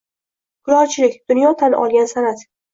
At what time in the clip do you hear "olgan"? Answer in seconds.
1.85-2.13